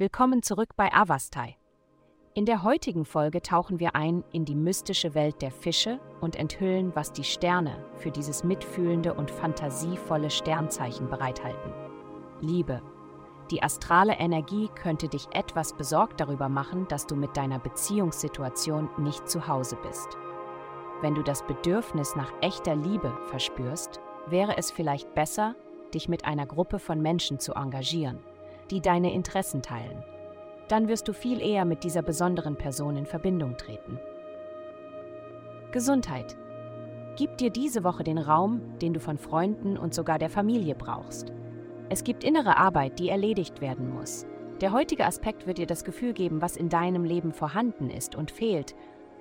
[0.00, 1.58] Willkommen zurück bei Avastai.
[2.32, 6.96] In der heutigen Folge tauchen wir ein in die mystische Welt der Fische und enthüllen,
[6.96, 11.74] was die Sterne für dieses mitfühlende und fantasievolle Sternzeichen bereithalten.
[12.40, 12.80] Liebe.
[13.50, 19.28] Die astrale Energie könnte dich etwas besorgt darüber machen, dass du mit deiner Beziehungssituation nicht
[19.28, 20.16] zu Hause bist.
[21.02, 25.56] Wenn du das Bedürfnis nach echter Liebe verspürst, wäre es vielleicht besser,
[25.92, 28.18] dich mit einer Gruppe von Menschen zu engagieren
[28.70, 30.02] die deine Interessen teilen.
[30.68, 33.98] Dann wirst du viel eher mit dieser besonderen Person in Verbindung treten.
[35.72, 36.36] Gesundheit.
[37.16, 41.32] Gib dir diese Woche den Raum, den du von Freunden und sogar der Familie brauchst.
[41.88, 44.26] Es gibt innere Arbeit, die erledigt werden muss.
[44.60, 48.30] Der heutige Aspekt wird dir das Gefühl geben, was in deinem Leben vorhanden ist und
[48.30, 48.74] fehlt,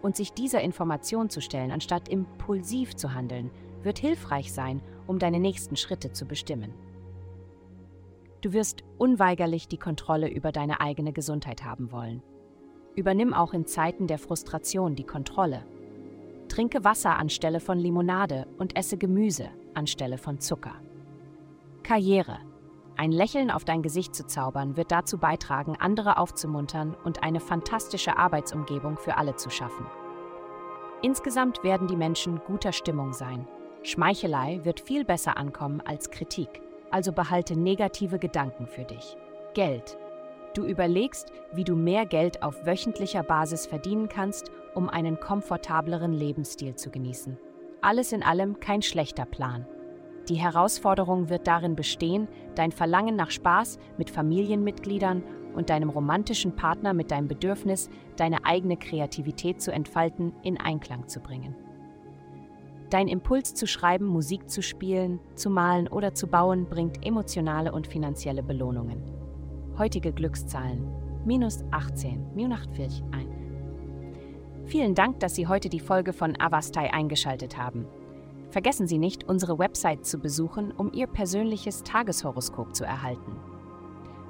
[0.00, 3.50] und sich dieser Information zu stellen, anstatt impulsiv zu handeln,
[3.82, 6.74] wird hilfreich sein, um deine nächsten Schritte zu bestimmen.
[8.44, 12.22] Du wirst unweigerlich die Kontrolle über deine eigene Gesundheit haben wollen.
[12.94, 15.64] Übernimm auch in Zeiten der Frustration die Kontrolle.
[16.48, 20.74] Trinke Wasser anstelle von Limonade und esse Gemüse anstelle von Zucker.
[21.84, 22.36] Karriere.
[22.98, 28.18] Ein Lächeln auf dein Gesicht zu zaubern, wird dazu beitragen, andere aufzumuntern und eine fantastische
[28.18, 29.86] Arbeitsumgebung für alle zu schaffen.
[31.00, 33.48] Insgesamt werden die Menschen guter Stimmung sein.
[33.82, 36.60] Schmeichelei wird viel besser ankommen als Kritik
[36.94, 39.16] also behalte negative Gedanken für dich.
[39.52, 39.98] Geld.
[40.54, 46.76] Du überlegst, wie du mehr Geld auf wöchentlicher Basis verdienen kannst, um einen komfortableren Lebensstil
[46.76, 47.36] zu genießen.
[47.80, 49.66] Alles in allem kein schlechter Plan.
[50.28, 56.94] Die Herausforderung wird darin bestehen, dein Verlangen nach Spaß mit Familienmitgliedern und deinem romantischen Partner
[56.94, 61.56] mit deinem Bedürfnis, deine eigene Kreativität zu entfalten, in Einklang zu bringen.
[62.90, 67.86] Dein Impuls zu schreiben, Musik zu spielen, zu malen oder zu bauen bringt emotionale und
[67.86, 69.02] finanzielle Belohnungen.
[69.78, 73.28] Heutige Glückszahlen minus 18, minus 48 ein.
[74.66, 77.86] Vielen Dank, dass Sie heute die Folge von Avastai eingeschaltet haben.
[78.50, 83.36] Vergessen Sie nicht, unsere Website zu besuchen, um Ihr persönliches Tageshoroskop zu erhalten.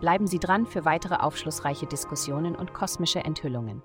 [0.00, 3.82] Bleiben Sie dran für weitere aufschlussreiche Diskussionen und kosmische Enthüllungen.